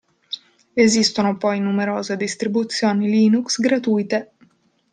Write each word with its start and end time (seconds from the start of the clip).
Esistono 0.73 1.37
poi 1.37 1.59
numerose 1.59 2.17
distribuzioni 2.17 3.07
Linux 3.07 3.59
gratuite. 3.59 4.31